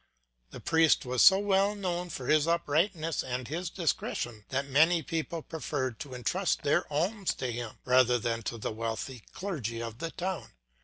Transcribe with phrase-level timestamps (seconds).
[0.49, 5.43] The priest was so well known for his uprightness and his discretion, that many people
[5.43, 10.09] preferred to entrust their alms to him, rather than to the wealthy clergy of the
[10.09, 10.53] town.